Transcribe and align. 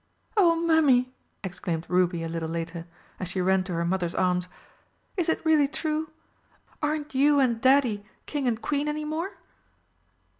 "Oh, 0.35 0.55
Mummy!" 0.55 1.13
exclaimed 1.43 1.85
Ruby 1.87 2.23
a 2.23 2.27
little 2.27 2.49
later, 2.49 2.87
as 3.19 3.27
she 3.27 3.39
ran 3.39 3.63
to 3.65 3.73
her 3.75 3.85
Mother's 3.85 4.15
arms, 4.15 4.47
"is 5.15 5.29
it 5.29 5.45
really 5.45 5.67
true? 5.67 6.09
Aren't 6.81 7.13
you 7.13 7.39
and 7.39 7.61
Daddy 7.61 8.03
King 8.25 8.47
and 8.47 8.59
Queen 8.59 8.87
any 8.87 9.05
more?" 9.05 9.37